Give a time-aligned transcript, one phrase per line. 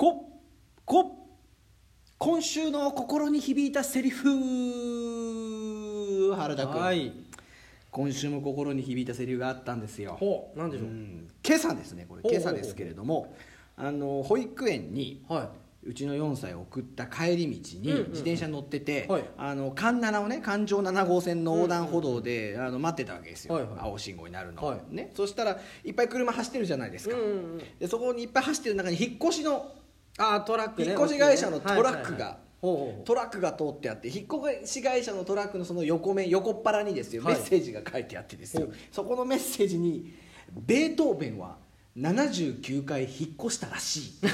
[0.00, 0.32] こ
[0.86, 1.28] こ
[2.16, 4.30] 今週の心に響いたセリフ。
[6.34, 7.12] 原田君、はい。
[7.90, 10.16] 今週も心に響いたセリフがあったんですよ。
[10.18, 11.28] ほうでしょう、うん。
[11.46, 12.22] 今朝ですねこれ。
[12.24, 13.36] 今朝ですけれども
[13.76, 15.50] あの保育園には
[15.84, 18.10] うちの4歳を送った帰り道にうんうんうん。
[18.12, 19.24] 自転車に乗ってて、はい。
[19.36, 23.72] あの環七をね環状7号線の横断歩道で、あの待ってたわけですよ、はいはい。
[23.80, 24.80] 青信号になるの、はい。
[24.88, 27.58] ね、そしたらいっぱい車走ってるじゃないですか、うんうんうん。
[27.78, 29.74] でそこにいっぱい走ってる中に引っ越しの
[30.20, 30.88] ああトラックね。
[30.92, 32.38] 引っ越し会社のトラックが。
[32.62, 34.26] トラックが通ってあって引っ
[34.60, 37.34] 越し会社のトラックのその横面横っ腹にですよ、はい。
[37.36, 38.68] メッセージが書いてあってですよ。
[38.92, 40.12] そこのメッセージに
[40.52, 41.56] 「ベートーベンは
[41.96, 43.10] 79回引っ
[43.46, 44.12] 越したらしい」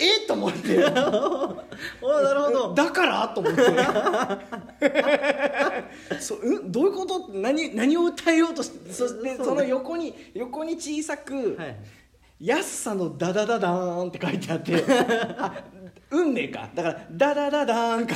[0.00, 2.74] えっと思って おーなるほど。
[2.74, 3.28] だから？
[3.34, 3.62] と思って
[6.20, 6.70] そうん？
[6.72, 7.28] どういうこと？
[7.32, 11.76] 何何を訴えようとしてそしてその横に横に小さくはい
[12.40, 14.84] 「安さのダダダダーン」って書いてあって
[15.38, 15.64] あ
[16.10, 16.68] 運命か。
[16.74, 18.06] だから「ダダダダーン」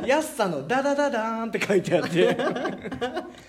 [0.00, 2.36] か「安さのダダダダーン」って書いてあって。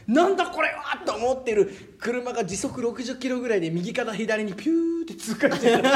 [0.08, 1.95] なんだこれはと思ってる。
[2.00, 5.83] 車が時速60キロぐらいで右から左にピューって通過してる。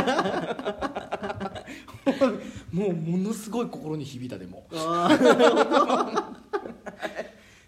[2.72, 4.68] もうものすごい心に響いたでも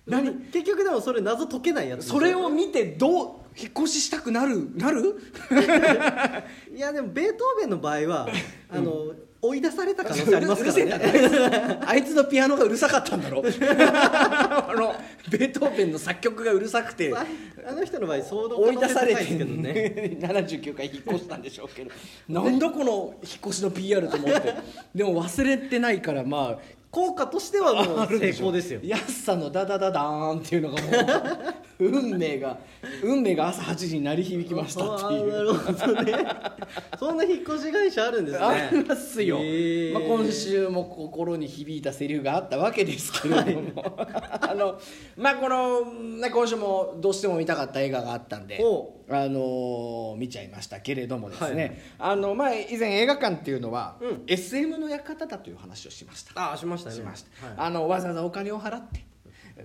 [0.07, 0.31] 何？
[0.51, 4.69] 結局でもそれ謎解けないやつそれを見てどう引っ越ししたくなる？
[4.75, 5.15] なる？
[6.75, 8.27] いやでもベートーベンの場合は
[8.69, 11.79] あの、追い出された可能性ありますからね。
[11.79, 13.43] な あいつのピアノがうるさかったんだろ。
[13.45, 14.95] あの
[15.29, 17.13] ベートーベンの作曲がうるさくて。
[17.67, 20.17] あの人の場合相当追い出されてけどね。
[20.19, 21.91] 79回引っ越したんでしょうけど。
[22.27, 24.53] なんだこの引っ越しの PR と思って。
[24.93, 26.59] でも忘れてないからまあ
[26.95, 28.79] 効果としてはもう成功ですよ。
[28.81, 30.87] 安さのダダダダーンっていうのがも
[31.79, 32.57] う運命が
[33.03, 36.25] 運命が朝8時に鳴り響きましたっていあーなうるほどね。
[36.97, 38.45] そんな引っ越し会社あるんですね。
[38.45, 39.39] ありますよ、
[39.93, 43.83] まあ、今週も心に響いたセリフがあったわけですけれども、
[44.39, 44.79] あの
[45.17, 48.57] まあこの、ね、今週もどうしても見たかった映画があったんで。
[48.63, 51.63] おあの見ちゃいましたけれどもですね、
[51.99, 54.23] はいあのまあ、以前映画館っていうのは、うん。
[54.27, 56.31] SM の館だという話をしました。
[56.41, 56.95] ああしましたね。
[56.95, 57.55] しました、はい。
[57.57, 59.05] あのわざわざお金を払って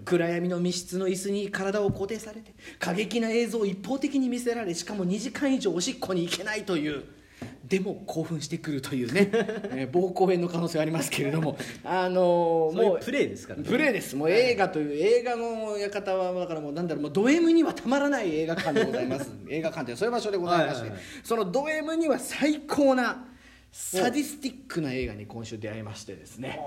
[0.05, 7.05] 暗闇の密室の椅子に体を固定されて過激な映像を一方的に見せられしかも2時間以上おしっこに行けないという
[7.71, 9.31] でも興奮してくるというね、
[9.73, 13.65] えー膀胱炎の可能性はありますけれどもあのーもうプレーですからね。
[13.69, 14.17] プレーです。
[14.17, 19.31] もう映画という映画の館はだからもうなんだろうもうド M にはたまらない映画館でございます。
[19.49, 21.01] 映画館というそういう場所でございまして、はいはいはい。
[21.23, 23.25] そのド M には最高な
[23.73, 26.59] サディスティックな映画に今週出会いましてですね。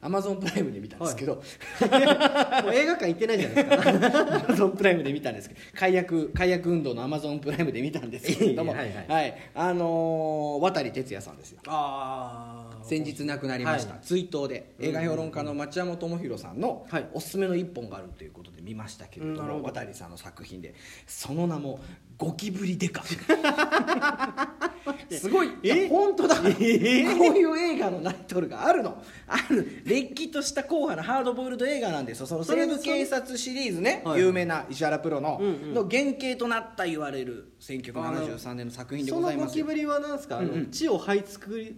[0.00, 1.34] アマゾンプライムで見たんですけど、
[2.64, 4.36] もう映画館行ってないじゃないですか。
[4.36, 8.72] アマゾンプライムで見たんですけど解約解約運動のアマゾンプライムで見たんですけれども。
[8.72, 9.06] はいはい。
[9.08, 9.34] はい。
[9.54, 11.60] あのー渡哲也さんですよ。
[11.66, 14.00] ああ先日亡くなりました、はい。
[14.02, 14.74] 追悼で。
[14.78, 17.08] 映画評論家の町山智博さんのはい。
[17.12, 20.74] おすすめの一本があるということで見ましたけれども、渡さんの作品で。
[21.08, 21.80] その名も
[22.16, 23.02] 「ゴキブリデカ」
[25.10, 25.50] すごい。
[25.62, 29.02] いや本当だ、こういう映画のタイトルがあるの。
[29.26, 29.82] ある。
[29.84, 32.26] れっきとした硬派なハードボイルド映画なんですよ。
[32.26, 34.20] その西部警察シリーズね、はい。
[34.20, 35.74] 有名な石原プロの,、うんうん。
[35.74, 39.64] の原型となった言われる1973年の作品でそございますよ。
[39.64, 40.70] のゴキブリは何ですか、うんうん。
[40.70, 41.76] 地を這いつくり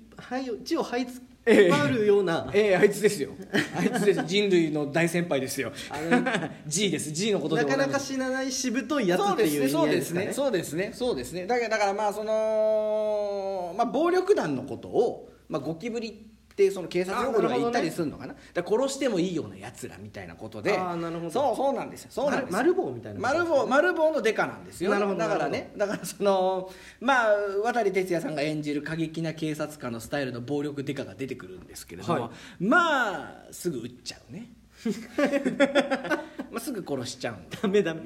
[0.64, 2.76] 地を這いつええまるような、ええ。
[2.76, 3.30] あいつですよ。
[3.76, 4.22] あいつです。
[4.26, 5.72] 人類の大先輩ですよ。
[5.90, 7.10] あの G です。
[7.10, 10.32] G のことでなかなか死なないしぶといやつっていう意ですねそうですね。
[10.32, 10.92] そうですね。
[10.94, 11.46] そうですね。
[11.46, 18.34] だからだからまあそのまあ暴力団のことをまあゴキブリってその警察用語では言ったりするのかな。
[18.54, 20.76] だから殺してもいいようなやつらみたいなことで。
[20.76, 21.30] あーなるほど。
[21.30, 22.08] そうそうなんですよ。
[22.10, 22.56] そうなんですよ。
[22.58, 24.90] 丸丸棒みたいな丸棒丸棒のデカなんですよ。
[24.90, 26.70] なるほどだからねだからその
[27.00, 32.64] まあ渡哲也さんが演じる過激な警察官のスタイルの暴力デカが出てくるんですけれども、はい。
[32.64, 34.48] まあすぐ撃っちゃうね
[36.50, 38.02] まあすぐ殺しちゃうダメダメ。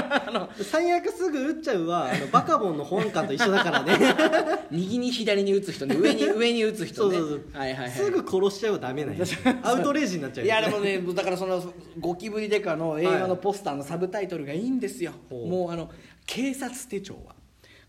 [0.62, 3.96] 最悪すぐ撃っちゃうはあのバカボンの本家と一緒だからね。
[4.70, 5.96] 右に左に打つ人ね。
[5.96, 7.16] 上に上に打つ人ね。
[7.16, 7.60] そうそうそう。
[7.60, 7.90] はいはいはい。
[7.90, 9.24] すぐ殺しちゃうはダメなんよ
[9.62, 11.62] アウトレイジになっちゃうよいやでもねだからその
[11.98, 15.46] ゴキブリデカの映画のポスターのサブタイトルがいいんですよ、ほう。
[15.46, 15.90] もうあの
[16.26, 17.34] 警察手帳は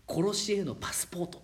[0.08, 1.42] 殺しへのパスポート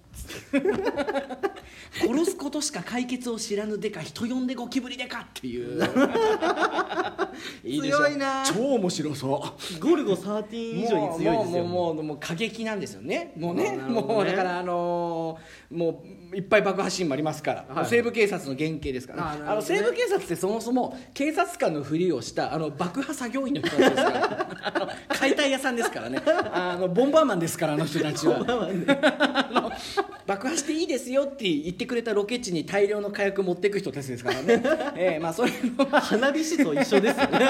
[1.92, 5.82] 殺すことしか解決を知らぬデカ人呼んでゴキブリデカっていう。
[7.64, 7.98] いいでしょ。
[7.98, 8.44] 強いな。
[8.44, 9.80] 超面白そう。
[9.80, 13.32] ゴルゴ13以上に強いですよもうもうもうもう過激なんですよね。
[13.36, 13.76] もうね。
[13.76, 13.76] ね。
[13.76, 16.02] もうだからあのーも
[16.32, 17.86] ういっぱい爆破シーンもありますから、はい。
[17.86, 19.34] 西部警察の原型ですから。
[19.34, 19.42] ね。
[19.46, 26.20] あの西部警察ってそもそも警察官のふりをしたあの爆破作業員の人たちですから解体屋さんですからね。
[26.26, 28.38] あのボンバーマンですからあの人たちは
[30.26, 34.62] 爆破していいですよって言ってくれたロケ地に大量の火薬持っていく人たちですからね、
[34.96, 37.46] ええまあそれの花火師と一緒ですよね。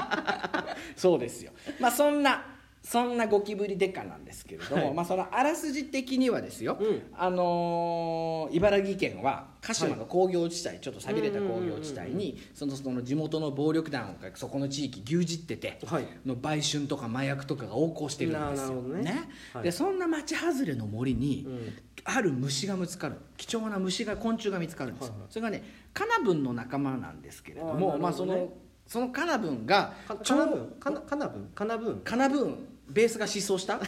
[0.96, 1.52] そうですよ。
[1.80, 2.55] まあそんな
[2.88, 4.94] そんなゴキブリデカなんですけれども、はい。
[4.94, 7.02] まあそのあらすじ的にはですよ、うん。
[7.18, 16.06] あのー茨城県は鹿島の工業地帯、ちょっと寂れた工業地帯にそのその地元の暴力団がそこの地域牛耳ってて、はい。
[16.24, 18.80] の売春とか麻薬とかが横行してるんですよ。
[18.82, 19.30] ね。
[19.52, 19.64] はい。
[19.64, 21.72] でそんな町外れの森に、うん。
[22.04, 23.16] ある虫が見つかる。
[23.36, 25.28] 貴重な虫が昆虫が見つかるんですよ、はいはい。
[25.30, 27.98] それがねカナブンの仲間なんですけれどもね。
[27.98, 28.52] まあその
[28.86, 31.46] そのカナブンがかちょうかなぶんかなかなぶん？
[31.48, 32.00] かなぶん？
[32.04, 32.56] カナブーン
[32.88, 33.78] ベースが失踪した？
[33.78, 33.84] カ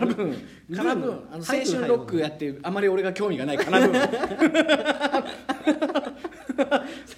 [0.00, 4.02] ナブーンカナブーンあの青春ロックやってあまり俺が興味がないカナブーン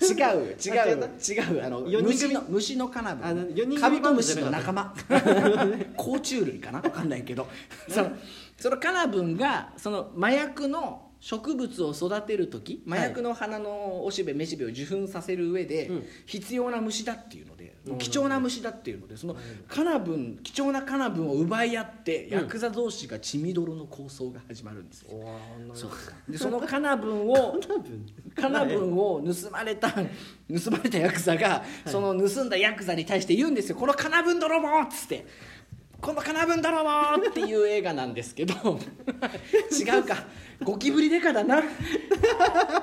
[0.06, 0.56] 違う。
[0.64, 1.64] 違う違う。
[1.64, 4.94] あの虫の虫のカナブンカブトムシの仲間。
[5.96, 6.80] 甲虫類かな？
[6.80, 7.46] 分かんないけど。
[7.88, 8.12] その
[8.56, 16.06] そのカナブンがその麻薬の植物を育てる時麻薬の花のおしべめしべを受粉させる上でうん。
[16.24, 17.98] 必要な虫だっていうので、うん。
[17.98, 19.34] 貴重な虫だっていうのでその
[19.66, 25.08] カナブン貴重なカナブンを奪い合ってヤクザ同士が血みどろの抗争が始まるんですよ、
[25.74, 25.90] そう
[26.30, 27.56] でそのカナブンを
[28.36, 30.00] カナブンを盗まれた盗
[30.70, 35.26] まれたヤクザがその盗んだヤクザに対して言うんですよ「このカナブン泥棒!」っつって
[36.06, 36.90] 「このカナブン泥棒!」
[37.28, 38.54] っていう映画なんですけど。
[39.76, 40.18] 違うか。
[40.62, 41.60] ゴキブリデカだな。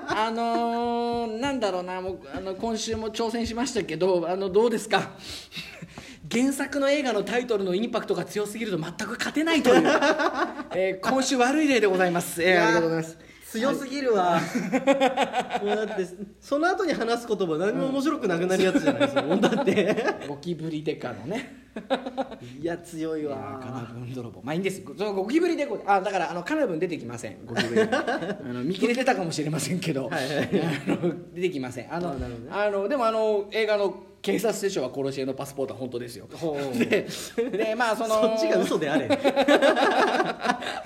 [0.10, 5.12] あのーなんだろうなもうあの今週も挑戦しましたけどあのどうですか？
[6.30, 9.84] 原作の映画のタイトルのインパクトが強すぎると全く勝てないという、
[10.76, 13.18] えー今週悪い例でございます、えーありがとうございます。
[13.52, 14.42] 強すぎるわ、
[15.64, 16.08] もうだって
[16.42, 20.06] その後に話す言葉何も面白くなくなるやつじゃないですか、もうだって。
[20.28, 21.63] ゴキブリデカのね
[22.60, 24.42] いや強いいやーカナわブン泥棒。
[24.44, 24.84] まあいいんです。
[24.98, 27.46] そのゴキブリデコあだからあのカナブン出てきません。
[27.46, 30.08] ゴキブリあの 見切れてたかもしれませんけど。
[30.08, 30.50] はいはい
[30.88, 31.94] あの出てきません。
[31.94, 32.28] あのね。
[32.52, 36.28] あのでもあの映画の警察手帳は殺し屋のパスポートは本当ですよ。
[36.78, 37.08] で
[37.52, 39.10] でまあそのそっちが嘘であれ。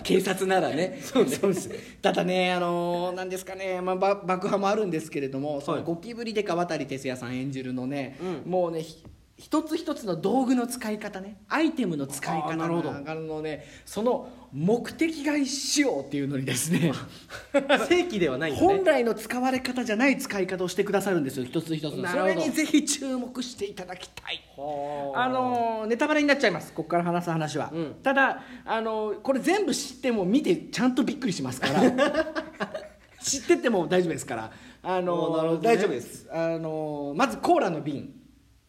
[0.03, 0.99] 警察ならね。
[1.01, 1.69] そうです。
[2.01, 8.51] ただねあのなんですかね、まあ、ば爆破もあるんですけれども、そのゴキブリデカ渡哲也さん演じるのね、うん。
[8.51, 9.03] もうねひ
[9.37, 11.37] 一つ一つの道具の使い方ね。
[11.47, 12.89] アイテムの使い方なるほど。
[12.89, 13.65] あのね。
[13.85, 16.91] その目的外しようっていうのにですね。
[17.87, 18.67] 正規ではないんだね。
[18.67, 21.45] 本来の使われ方じゃない使い方をしてくださるんですよ。
[21.45, 22.33] 一つ一つなるほど。
[22.33, 24.43] それにぜひ注目していただきたい。
[24.57, 26.73] はあのネタバレになっちゃいます。
[26.73, 27.95] ここから話す話は、うん。
[28.01, 31.83] ただあのこれ全部知っても見てちゃんとびっくりしますから。
[33.21, 34.51] 知ってても大丈夫ですから。
[34.81, 35.75] あのおーなるほどね。
[35.75, 36.27] 大丈夫です。
[36.31, 38.16] あのまずコーラの瓶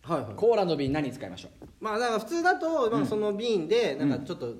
[0.08, 0.34] はいはい。
[0.36, 1.66] コーラの瓶何に使いましょう？
[1.80, 4.54] まあだから普通だと、まあ、その瓶でなんかちょっと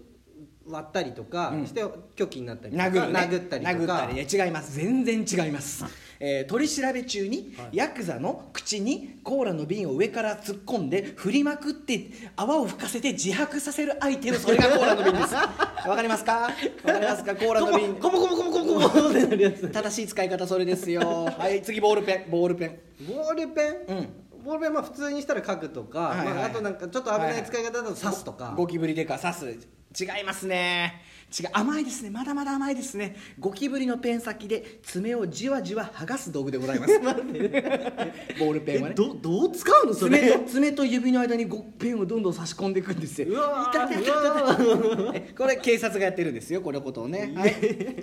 [0.71, 1.67] 割ったりとかうん。
[1.67, 1.83] して
[2.15, 3.79] 拒否になったりとか、殴る、ね、殴ったりとか。
[3.79, 4.75] 殴ったりいや違います。
[4.77, 5.85] 全然違います、
[6.21, 7.77] えー取り調べ中に、はい。
[7.77, 15.35] ヤクザの口にコーラの瓶を上から突っ込んで振りまくって泡を吹かせて自白させるアイテムそれがコーラの瓶です。
[15.89, 16.33] わかりますか？
[16.41, 16.51] わ
[16.85, 17.35] かりますか？
[17.37, 17.95] コーラの瓶。
[17.95, 19.11] コモコモコモコモコモ
[19.73, 21.01] 正しい使い方それですよ
[21.39, 24.09] はい次ボールペンボールペンボールペン、うん
[24.45, 26.35] ボールペンはまあ普通にしたら書くとか、はいはいはい。
[26.35, 29.69] まあ、あとなんかちょっと危ない使い方だと刺すとか、ゴキブリでか刺す。
[29.99, 31.03] 違いますね。
[31.39, 31.51] 違う。
[31.53, 32.11] 甘いですね。
[32.11, 33.17] まだまだ甘いですね。
[33.39, 36.99] ゴキブリのペン先で爪をじわじわ剥がす道具でございます。
[37.01, 38.95] ボールペンはね。
[38.95, 43.29] えどどう使うのそ爪れと爪と指の間にゴペンをどんどん差し込んでいくんですよ。
[43.29, 45.35] うわー。
[45.37, 46.61] これ警察がやってるんですよ。
[46.61, 47.33] このことをね。
[47.35, 47.51] はい、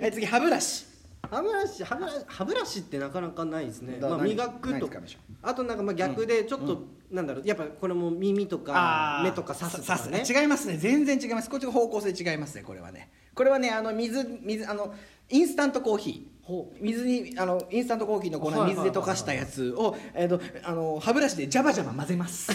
[0.00, 0.95] はい、次歯ブラシ
[1.30, 4.74] 歯ブラシ歯ブラシ歯ブラシってなかなかないですね、だまあ、何磨くと。
[4.74, 5.18] 何使いましょ。
[5.42, 10.24] あとなんかまあ逆でちょっと、なんだろうやっぱこれも耳とかー目とか刺すとかね。
[10.28, 10.76] 違いますね。
[10.76, 11.50] 全然違います。
[11.50, 13.10] こっちの方向性違いますねこれはね。
[13.34, 14.94] これはねあの水水あの
[15.28, 16.36] インスタントコーヒー。
[16.46, 22.52] ほ水にあのインスタントコーヒーの粉はいはい水で溶かしたやつを、えー、とあの歯ブラシでジャバジャバ混ぜます。
[22.52, 22.54] あ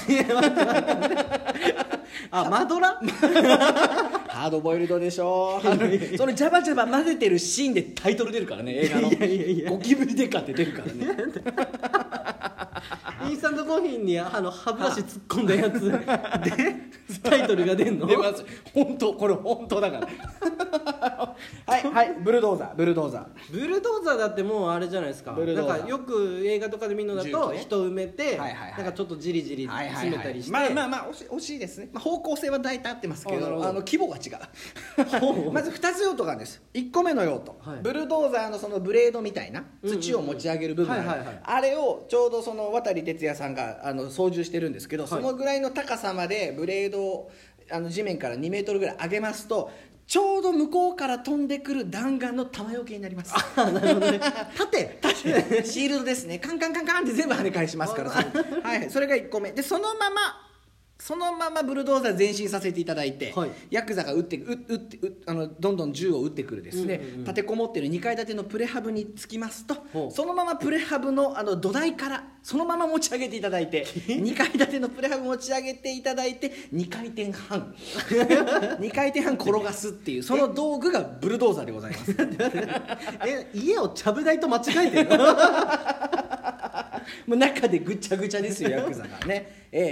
[2.31, 2.99] マドラ？
[4.31, 5.59] ハードボイルドでしょ
[6.17, 9.45] そのジャバジャバ混ぜてるシーンでタイトル出るからね映画のいやいや。
[9.47, 11.17] いやゴキブリデカって出るからね。
[13.29, 15.99] インスタントコーヒーにあの歯ブラシ突っ込んだやつで
[17.29, 18.07] タイトルが出んの？
[18.07, 18.43] 出ます。
[18.73, 21.10] 本当これ本当だから
[21.65, 23.51] はいはいブルドーザーブルドーザー。
[23.51, 25.31] ブルドーザーだってもうあれじゃないですか。
[25.31, 25.77] ブルドーザー。
[25.77, 27.41] なんかよく映画とかで見るのだ重機ね。
[27.41, 28.73] と人埋めて、はいはいはい。
[28.77, 33.67] なんかちょっとじりじりはいはい詰めたりして、まあまあまあ惜し惜しいですね、まあ、方向性は大体合ってますけどあなるほど。
[33.69, 35.51] あの規模が違う。
[35.51, 36.61] まず2つ用途があるんです。
[36.73, 37.79] 1個目の用途、はい。
[37.81, 40.93] ブルドーザーのそのブレードみたいなうんうん土を持ち上げる部分。
[40.93, 41.39] あるはいはいはい。
[41.43, 47.31] あれをちょうどその渡哲也さんがあの操縦してるんですけど、そのぐらいの高さまでブレードを
[47.71, 49.71] あの地面から2メートルぐらい上げますと
[50.11, 53.31] ちょうど向こうから飛んでくる弾丸の弾よけになります。
[53.55, 54.19] あなるほどね。
[54.57, 54.99] 縦
[55.63, 56.37] シールドですね。
[56.37, 59.53] カンカンカンカンって全部跳ね返しますからはい、それが1個目。
[59.53, 60.50] でそのまま
[61.01, 63.51] そのままブルドーザー前進させていただいて、はい。
[63.71, 66.85] ヤクザが撃ってう撃ってうあのどんどん銃を撃ってくるです。
[66.85, 67.23] ね、うんうんうん。
[67.23, 69.75] 立てこもってる2階建てのプレハブに着きますと
[70.11, 77.73] そのままプレハブのあの土台からそのまま持ち上げていただいて 2階建てのプレハブ持ち上げていただいて2回転半。
[78.79, 82.11] 2回転半転がすっていうその道具がブルドーザーでございます。
[83.25, 85.09] え家をちゃぶ台と間違えてる
[87.27, 89.61] もう中でぐちゃぐちゃですよ ヤクザがね。
[89.73, 89.87] ええええ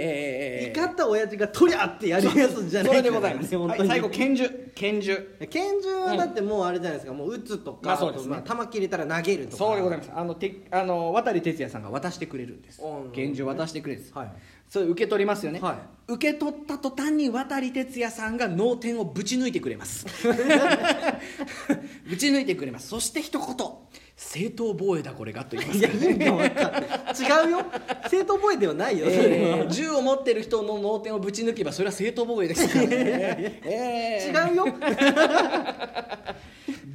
[0.66, 4.70] ええ怒った親父が「とりゃ!」ってやるやつじゃないそれでございます、はい最後拳銃。
[4.74, 5.36] 拳銃。
[5.48, 8.24] 拳銃はだってもうあれじゃないですか、もう撃つとか、まあそうです。
[8.24, 9.56] ねまあ球切れたら投げるとか。
[9.56, 10.10] そうでございます。
[10.14, 12.82] あのてあの渡哲也さんが渡してくれるんです。
[12.82, 14.32] うん拳銃渡してくれるんです、はい。
[14.68, 20.06] それ受け取りますよね、は受け取った途端に渡哲也さんが脳天をぶち抜いてくれます。
[22.08, 22.88] ぶち抜いてくれます。
[22.88, 23.46] そして一言
[24.22, 27.64] 正当防衛だこれがと言いますいや意味が違うよ。
[28.08, 29.64] 正当防衛ではないよ、えは。
[29.64, 34.66] ー銃を持ってる人の脳天をぶち抜けばそれは正当防衛ですからね、え ー違うよ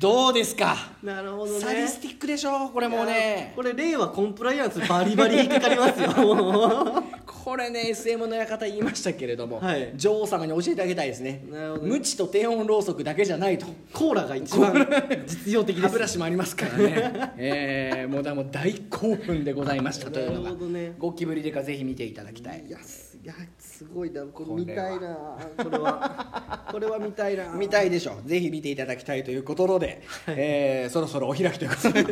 [0.05, 0.75] どうですか？
[1.01, 1.59] なるほどね。
[1.59, 2.69] サディスティックでしょ？
[2.69, 3.53] これもうね。
[3.55, 6.11] これ令和コンプライアンスバリバリ引っかかりますよ。
[7.25, 9.93] これね SM の館言いましたけれども、はい。
[9.95, 11.43] 女王様に教えてあげたいですね。
[11.51, 11.89] なるほどね。
[11.89, 13.65] 無知と低温ろうそくだけじゃないと。
[13.93, 14.87] コーラが一番
[15.25, 15.87] 実用的です。
[15.87, 20.93] 歯ブラシもありますからね、 えー、もうだもう大興奮でございましたというのながるほどね。
[20.99, 22.63] ゴキブリでかぜひ見ていただきたい。
[22.67, 24.57] いやすいやすごいなここれは。
[24.57, 25.15] れ見たいな
[25.63, 26.65] これは。
[26.71, 27.49] これは見たいな。
[27.57, 29.94] 見たいでしょぜひ見ていただきたいということで、
[30.27, 32.03] えーそろそろお開きということで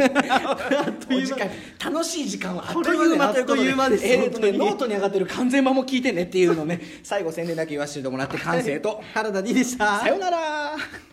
[1.84, 10.00] 楽しい時間はあっという間ということでえーとねノートに上がってる完全版も聞いてねっていうのをね最後宣伝だけ言わせてもらって完成と、原田 D でした。
[10.00, 10.76] さよなら